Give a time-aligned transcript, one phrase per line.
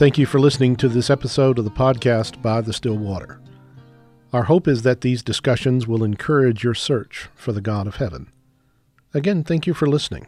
[0.00, 3.38] Thank you for listening to this episode of the podcast by the Still Water.
[4.32, 8.32] Our hope is that these discussions will encourage your search for the God of heaven.
[9.12, 10.26] Again, thank you for listening.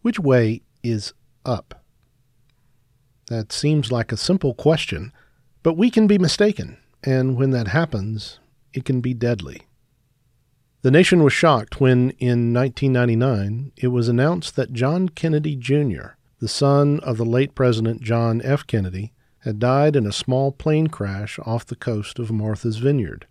[0.00, 1.12] Which way is
[1.44, 1.84] up?
[3.26, 5.12] That seems like a simple question,
[5.62, 8.40] but we can be mistaken, and when that happens,
[8.72, 9.64] it can be deadly.
[10.80, 16.48] The nation was shocked when, in 1999, it was announced that John Kennedy Jr., the
[16.48, 18.66] son of the late President John F.
[18.66, 23.26] Kennedy, had died in a small plane crash off the coast of Martha's Vineyard.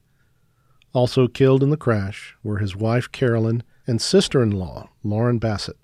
[0.93, 5.77] Also killed in the crash were his wife Carolyn and sister in law Lauren Bessette.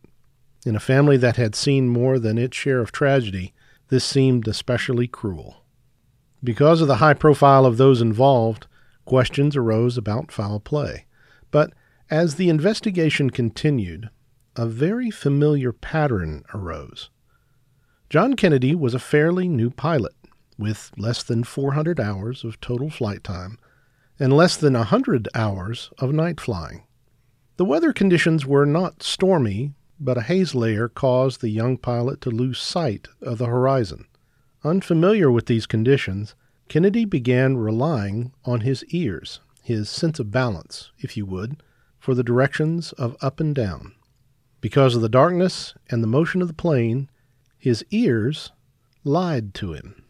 [0.66, 3.54] In a family that had seen more than its share of tragedy,
[3.90, 5.64] this seemed especially cruel.
[6.44, 8.68] Because of the high profile of those involved,
[9.06, 11.06] questions arose about foul play.
[11.52, 11.74] But
[12.10, 14.10] as the investigation continued,
[14.56, 17.10] a very familiar pattern arose.
[18.14, 20.14] John Kennedy was a fairly new pilot,
[20.56, 23.58] with less than 400 hours of total flight time
[24.20, 26.84] and less than a 100 hours of night flying.
[27.58, 32.30] The weather conditions were not stormy, but a haze layer caused the young pilot to
[32.30, 34.06] lose sight of the horizon.
[34.64, 36.36] Unfamiliar with these conditions,
[36.68, 41.64] Kennedy began relying on his ears his sense of balance, if you would,
[41.98, 43.96] for the directions of up and down.
[44.62, 47.10] Because of the darkness and the motion of the plane,
[47.64, 48.52] his ears
[49.06, 50.04] lied to him.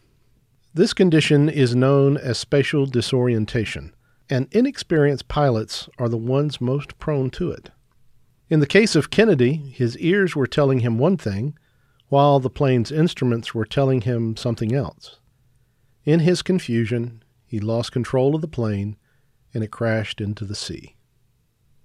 [0.73, 3.93] This condition is known as spatial disorientation,
[4.27, 7.69] and inexperienced pilots are the ones most prone to it.
[8.49, 11.55] In the case of Kennedy, his ears were telling him one thing,
[12.07, 15.19] while the plane's instruments were telling him something else.
[16.05, 18.97] In his confusion, he lost control of the plane
[19.53, 20.95] and it crashed into the sea.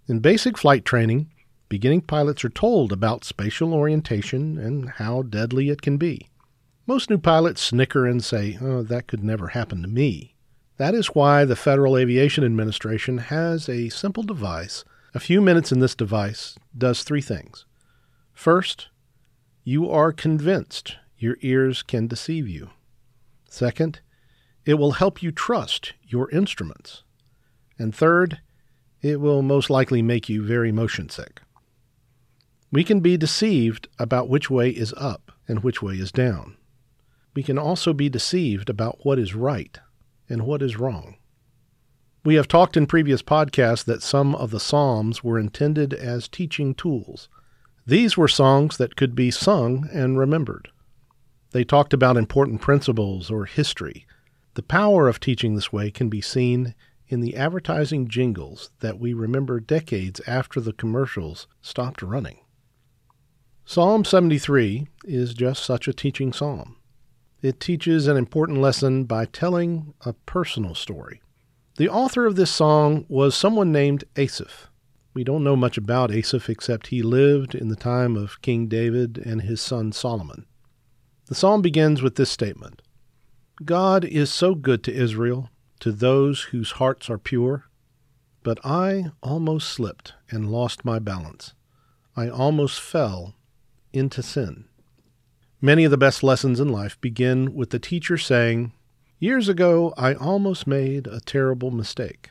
[0.07, 1.31] In basic flight training,
[1.69, 6.29] beginning pilots are told about spatial orientation and how deadly it can be.
[6.87, 10.35] Most new pilots snicker and say, oh, that could never happen to me.
[10.79, 14.85] That is why the Federal Aviation Administration has a simple device.
[15.15, 17.67] A few minutes in this device does three things.
[18.33, 18.89] First,
[19.65, 22.71] you are convinced your ears can deceive you.
[23.51, 24.01] Second,
[24.65, 27.03] it will help you trust your instruments.
[27.79, 28.41] And third,
[29.03, 31.41] it will most likely make you very motion sick.
[32.71, 36.57] We can be deceived about which way is up and which way is down.
[37.35, 39.79] We can also be deceived about what is right
[40.29, 41.17] and what is wrong.
[42.25, 46.75] We have talked in previous podcasts that some of the Psalms were intended as teaching
[46.75, 47.31] tools.
[47.87, 50.69] These were songs that could be sung and remembered.
[51.53, 54.07] They talked about important principles or history.
[54.55, 56.75] The power of teaching this way can be seen
[57.07, 62.41] in the advertising jingles that we remember decades after the commercials stopped running.
[63.71, 66.77] Psalm 73 is just such a teaching psalm.
[67.43, 71.21] It teaches an important lesson by telling a personal story.
[71.77, 74.71] The author of this song was someone named Asaph.
[75.13, 79.19] We don't know much about Asaph except he lived in the time of King David
[79.19, 80.47] and his son Solomon.
[81.27, 82.81] The psalm begins with this statement
[83.63, 85.51] God is so good to Israel
[85.81, 87.67] to those whose hearts are pure.
[88.43, 91.53] But I almost slipped and lost my balance.
[92.17, 93.35] I almost fell
[93.93, 94.65] into sin.
[95.61, 98.73] Many of the best lessons in life begin with the teacher saying,
[99.19, 102.31] Years ago, I almost made a terrible mistake.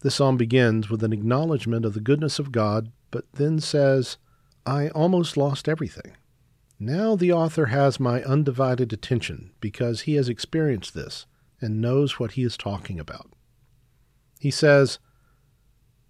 [0.00, 4.18] This psalm begins with an acknowledgement of the goodness of God, but then says,
[4.64, 6.16] I almost lost everything.
[6.78, 11.26] Now the author has my undivided attention because he has experienced this
[11.60, 13.32] and knows what he is talking about.
[14.40, 14.98] He says,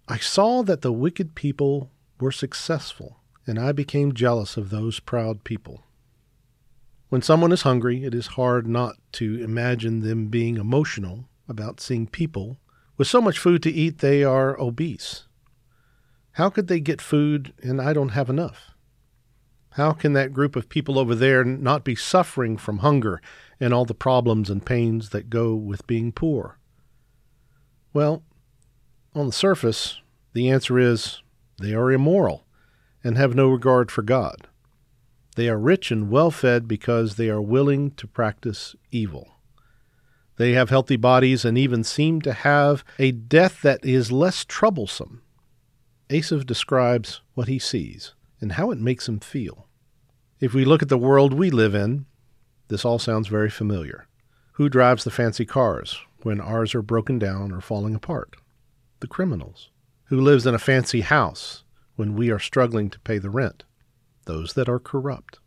[0.07, 5.43] I saw that the wicked people were successful, and I became jealous of those proud
[5.43, 5.83] people.
[7.09, 12.07] When someone is hungry, it is hard not to imagine them being emotional about seeing
[12.07, 12.57] people
[12.97, 15.27] with so much food to eat they are obese.
[16.33, 18.71] How could they get food and I don't have enough?
[19.71, 23.21] How can that group of people over there not be suffering from hunger
[23.59, 26.57] and all the problems and pains that go with being poor?
[27.91, 28.23] Well,
[29.15, 29.99] on the surface,
[30.33, 31.21] the answer is
[31.59, 32.45] they are immoral
[33.03, 34.47] and have no regard for God.
[35.35, 39.35] They are rich and well fed because they are willing to practice evil.
[40.37, 45.21] They have healthy bodies and even seem to have a death that is less troublesome.
[46.09, 49.67] Asaph describes what he sees and how it makes him feel.
[50.39, 52.05] If we look at the world we live in,
[52.67, 54.07] this all sounds very familiar.
[54.53, 58.35] Who drives the fancy cars when ours are broken down or falling apart?
[58.99, 59.69] The criminals.
[60.05, 61.62] Who lives in a fancy house
[61.95, 63.63] when we are struggling to pay the rent?
[64.25, 65.39] Those that are corrupt.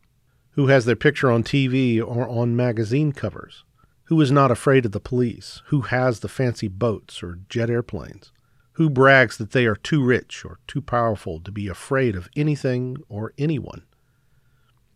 [0.56, 3.64] who has their picture on TV or on magazine covers,
[4.04, 8.32] who is not afraid of the police, who has the fancy boats or jet airplanes,
[8.72, 12.96] who brags that they are too rich or too powerful to be afraid of anything
[13.08, 13.82] or anyone.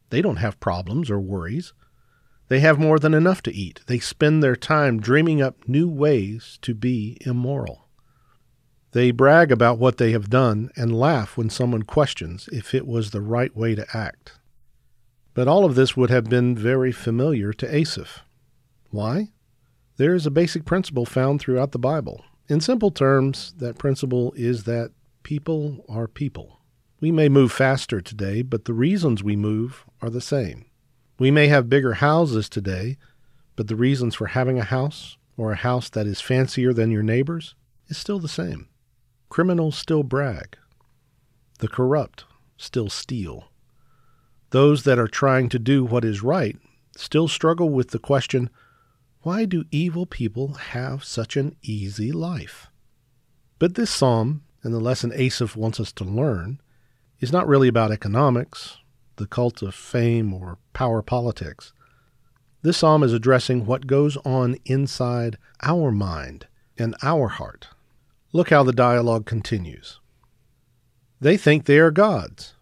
[0.08, 1.74] They don't have problems or worries.
[2.48, 3.82] They have more than enough to eat.
[3.86, 7.86] They spend their time dreaming up new ways to be immoral.
[8.92, 13.10] They brag about what they have done and laugh when someone questions if it was
[13.10, 14.32] the right way to act.
[15.32, 18.24] But all of this would have been very familiar to Asaph.
[18.90, 19.28] Why?
[19.96, 22.24] There is a basic principle found throughout the Bible.
[22.48, 24.90] In simple terms, that principle is that
[25.22, 26.58] people are people.
[27.00, 30.66] We may move faster today, but the reasons we move are the same.
[31.16, 32.96] We may have bigger houses today,
[33.54, 37.04] but the reasons for having a house or a house that is fancier than your
[37.04, 37.54] neighbor's
[37.86, 38.69] is still the same.
[39.30, 40.58] Criminals still brag.
[41.60, 42.24] The corrupt
[42.56, 43.44] still steal.
[44.50, 46.56] Those that are trying to do what is right
[46.96, 48.50] still struggle with the question
[49.22, 52.66] why do evil people have such an easy life?
[53.60, 56.60] But this psalm, and the lesson Asaph wants us to learn,
[57.20, 58.78] is not really about economics,
[59.16, 61.72] the cult of fame, or power politics.
[62.62, 66.46] This psalm is addressing what goes on inside our mind
[66.76, 67.68] and our heart.
[68.32, 70.00] Look how the dialogue continues.
[71.20, 72.54] They think they are gods.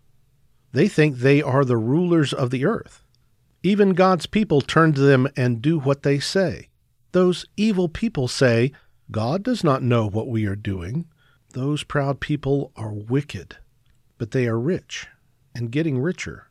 [0.72, 3.04] They think they are the rulers of the earth.
[3.62, 6.68] Even God's people turn to them and do what they say.
[7.12, 8.72] Those evil people say,
[9.10, 11.06] God does not know what we are doing.
[11.52, 13.56] Those proud people are wicked,
[14.18, 15.06] but they are rich
[15.54, 16.48] and getting richer.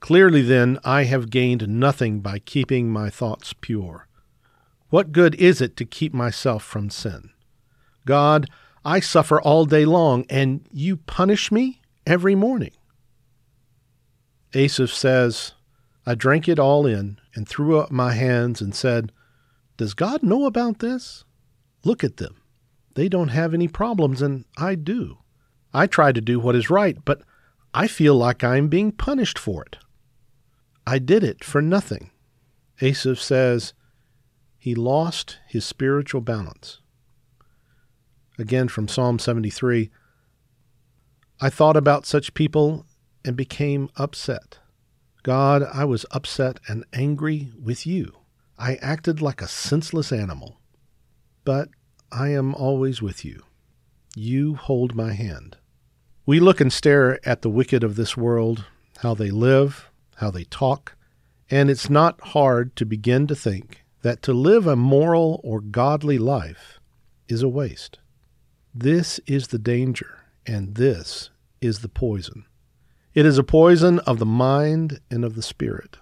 [0.00, 4.06] Clearly, then, I have gained nothing by keeping my thoughts pure.
[4.90, 7.30] What good is it to keep myself from sin?
[8.04, 8.48] God,
[8.84, 12.72] I suffer all day long, and you punish me every morning.
[14.54, 15.52] Asaph says,
[16.06, 19.10] I drank it all in and threw up my hands and said,
[19.76, 21.24] Does God know about this?
[21.84, 22.36] Look at them.
[22.94, 25.18] They don't have any problems, and I do.
[25.72, 27.22] I try to do what is right, but
[27.72, 29.78] I feel like I'm being punished for it.
[30.86, 32.10] I did it for nothing.
[32.80, 33.72] Asaph says
[34.58, 36.80] he lost his spiritual balance.
[38.38, 39.90] Again from Psalm 73
[41.40, 42.86] I thought about such people
[43.24, 44.58] and became upset.
[45.22, 48.12] God, I was upset and angry with you.
[48.58, 50.58] I acted like a senseless animal.
[51.44, 51.68] But
[52.12, 53.42] I am always with you.
[54.14, 55.56] You hold my hand.
[56.26, 58.64] We look and stare at the wicked of this world,
[58.98, 60.94] how they live, how they talk,
[61.50, 66.18] and it's not hard to begin to think that to live a moral or godly
[66.18, 66.78] life
[67.28, 67.98] is a waste.
[68.76, 71.30] This is the danger, and this
[71.60, 72.44] is the poison.
[73.14, 75.96] It is a poison of the mind and of the spirit.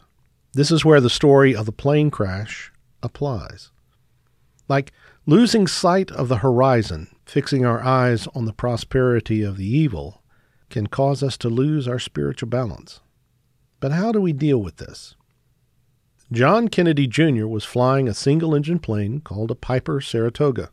[0.54, 2.72] This is where the story of the plane crash
[3.02, 3.70] applies.
[4.68, 4.90] Like
[5.26, 10.22] losing sight of the horizon, fixing our eyes on the prosperity of the evil,
[10.70, 13.00] can cause us to lose our spiritual balance.
[13.80, 15.14] But how do we deal with this?
[16.32, 17.46] John Kennedy Jr.
[17.46, 20.70] was flying a single engine plane called a Piper Saratoga.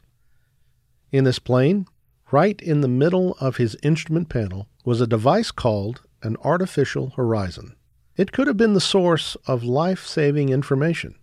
[1.11, 1.87] In this plane,
[2.31, 7.75] right in the middle of his instrument panel, was a device called an artificial horizon.
[8.15, 11.15] It could have been the source of life saving information.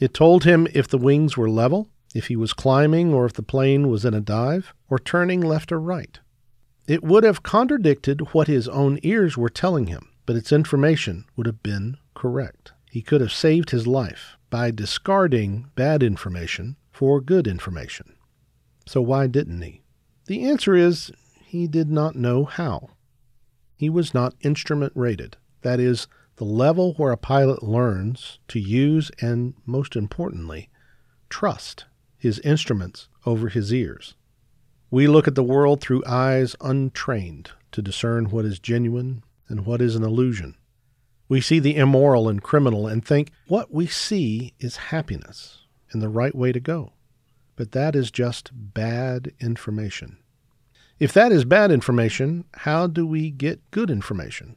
[0.00, 3.42] It told him if the wings were level, if he was climbing, or if the
[3.42, 6.20] plane was in a dive, or turning left or right.
[6.86, 11.46] It would have contradicted what his own ears were telling him, but its information would
[11.46, 12.72] have been correct.
[12.90, 18.14] He could have saved his life by discarding bad information for good information.
[18.86, 19.82] So why didn't he?
[20.26, 21.12] The answer is
[21.44, 22.90] he did not know how.
[23.76, 29.10] He was not instrument rated, that is, the level where a pilot learns to use
[29.20, 30.68] and, most importantly,
[31.28, 31.84] trust
[32.16, 34.14] his instruments over his ears.
[34.90, 39.80] We look at the world through eyes untrained to discern what is genuine and what
[39.80, 40.56] is an illusion.
[41.28, 45.58] We see the immoral and criminal and think what we see is happiness
[45.90, 46.92] and the right way to go.
[47.56, 50.18] But that is just bad information.
[50.98, 54.56] If that is bad information, how do we get good information?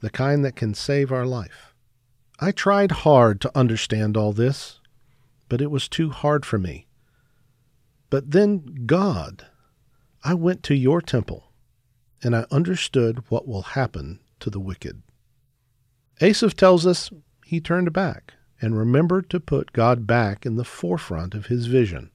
[0.00, 1.74] The kind that can save our life.
[2.40, 4.80] I tried hard to understand all this,
[5.48, 6.86] but it was too hard for me.
[8.10, 9.46] But then, God,
[10.22, 11.52] I went to your temple,
[12.22, 15.02] and I understood what will happen to the wicked.
[16.20, 17.10] Asaph tells us
[17.44, 22.10] he turned back and remembered to put God back in the forefront of his vision.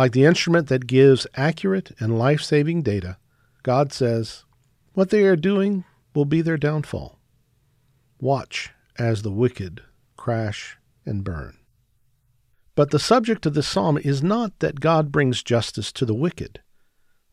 [0.00, 3.18] Like the instrument that gives accurate and life saving data,
[3.62, 4.46] God says,
[4.94, 7.18] what they are doing will be their downfall.
[8.18, 9.82] Watch as the wicked
[10.16, 11.58] crash and burn.
[12.74, 16.62] But the subject of this psalm is not that God brings justice to the wicked.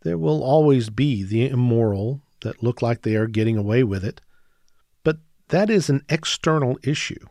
[0.01, 4.19] There will always be the immoral that look like they are getting away with it,
[5.05, 7.27] but that is an external issue.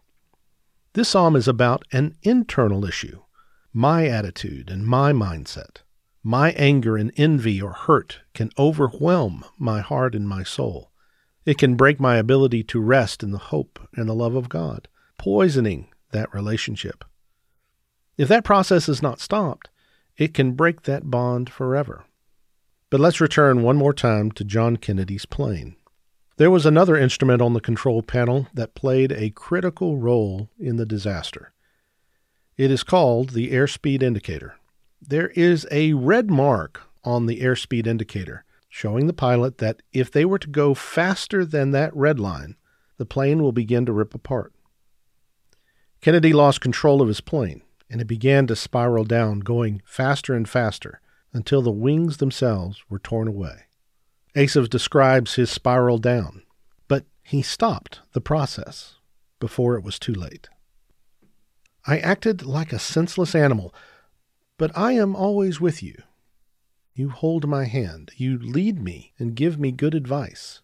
[0.95, 3.21] This psalm is about an internal issue
[3.77, 5.83] my attitude and my mindset.
[6.23, 10.93] My anger and envy or hurt can overwhelm my heart and my soul.
[11.45, 14.89] It can break my ability to rest in the hope and the love of God,
[15.19, 17.05] poisoning that relationship.
[18.17, 19.69] If that process is not stopped,
[20.17, 22.07] it can break that bond forever.
[22.89, 25.77] But let's return one more time to John Kennedy's plane.
[26.39, 30.87] There was another instrument on the control panel that played a critical role in the
[30.87, 31.53] disaster.
[32.57, 34.57] It is called the airspeed indicator.
[35.01, 40.25] There is a red mark on the airspeed indicator showing the pilot that if they
[40.25, 42.57] were to go faster than that red line,
[42.97, 44.55] the plane will begin to rip apart.
[46.01, 50.49] Kennedy lost control of his plane, and it began to spiral down, going faster and
[50.49, 51.01] faster
[51.33, 53.65] until the wings themselves were torn away.
[54.35, 56.43] Asaph describes his spiral down,
[56.89, 58.97] but he stopped the process
[59.41, 60.49] before it was too late.
[61.89, 63.73] I acted like a senseless animal,
[64.59, 66.03] but I am always with you.
[66.95, 70.63] You hold my hand, you lead me and give me good advice,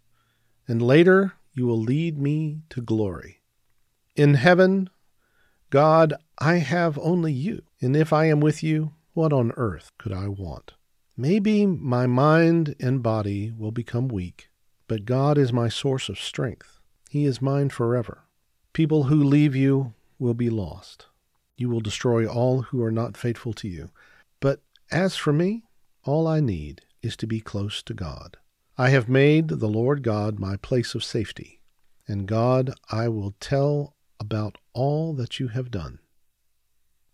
[0.66, 3.42] and later you will lead me to glory.
[4.16, 4.90] In heaven,
[5.70, 10.12] God, I have only you, and if I am with you, what on earth could
[10.12, 10.72] I want?
[11.16, 14.48] Maybe my mind and body will become weak,
[14.88, 16.80] but God is my source of strength.
[17.10, 18.22] He is mine forever.
[18.72, 21.06] People who leave you will be lost.
[21.62, 23.90] You will destroy all who are not faithful to you.
[24.40, 25.62] But as for me,
[26.02, 28.36] all I need is to be close to God.
[28.76, 31.60] I have made the Lord God my place of safety,
[32.08, 36.00] and God, I will tell about all that you have done.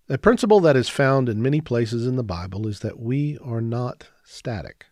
[0.08, 3.60] A principle that is found in many places in the Bible is that we are
[3.60, 4.86] not static.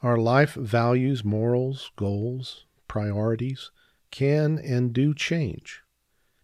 [0.00, 3.70] Our life values, morals, goals, priorities
[4.10, 5.82] can and do change.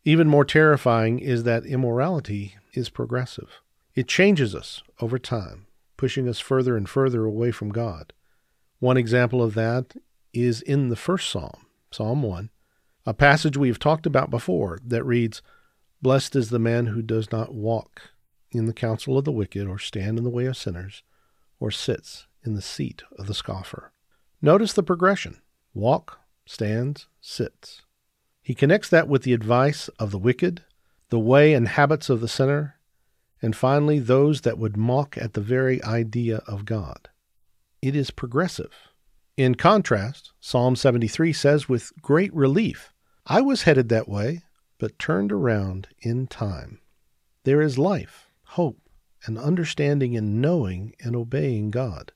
[0.09, 3.61] Even more terrifying is that immorality is progressive.
[3.95, 5.67] It changes us over time,
[5.99, 8.15] pushing us further and further away from God.
[8.79, 9.97] One example of that
[10.33, 12.49] is in the first psalm, Psalm 1,
[13.05, 15.43] a passage we have talked about before that reads,
[16.01, 18.01] Blessed is the man who does not walk
[18.51, 21.03] in the counsel of the wicked, or stand in the way of sinners,
[21.61, 23.93] or sits in the seat of the scoffer.
[24.41, 25.43] Notice the progression
[25.75, 27.83] walk, stands, sits.
[28.49, 30.65] He connects that with the advice of the wicked,
[31.11, 32.77] the way and habits of the sinner,
[33.43, 37.11] and finally those that would mock at the very idea of God.
[37.83, 38.73] It is progressive.
[39.37, 42.95] In contrast, Psalm 73 says with great relief,
[43.27, 44.45] I was headed that way,
[44.79, 46.81] but turned around in time.
[47.45, 48.81] There is life, hope,
[49.27, 52.13] and understanding in knowing and obeying God.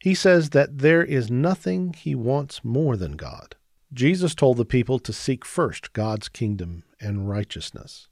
[0.00, 3.54] He says that there is nothing he wants more than God.
[3.92, 8.08] Jesus told the people to seek first God's kingdom and righteousness.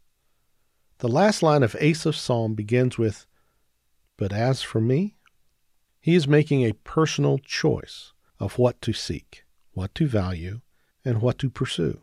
[0.98, 3.26] The last line of Asaph's psalm begins with,
[4.16, 5.16] But as for me,
[6.00, 10.60] he is making a personal choice of what to seek, what to value,
[11.04, 12.00] and what to pursue.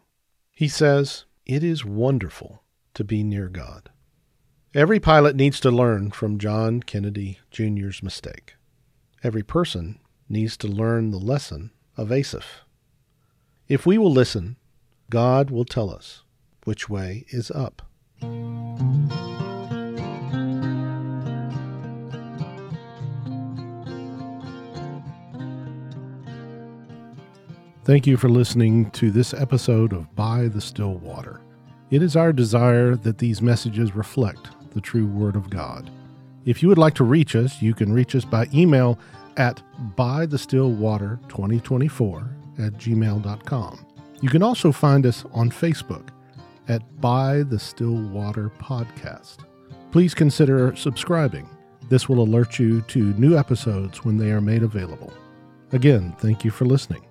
[0.52, 2.64] He says, It is wonderful
[2.94, 3.90] to be near God.
[4.76, 8.56] Every pilot needs to learn from John Kennedy Jr.'s mistake.
[9.24, 10.00] Every person
[10.30, 12.66] needs to learn the lesson of Asaph.
[13.74, 14.58] If we will listen,
[15.10, 16.22] God will tell us
[16.64, 17.82] which way is up.
[27.84, 31.42] Thank you for listening to this episode of By the Still Water.
[31.90, 35.90] It is our desire that these messages reflect the true Word of God.
[36.46, 39.00] If you would like to reach us, you can reach us by email
[39.36, 39.64] at
[39.98, 43.86] bythestillwater2024 at gmail.com.
[44.22, 46.10] You can also find us on Facebook
[46.68, 49.40] at By the Still Water Podcast.
[49.92, 51.50] Please consider subscribing.
[51.90, 55.14] This will alert you to new episodes when they are made available.
[55.72, 57.06] Again, thank you for listening.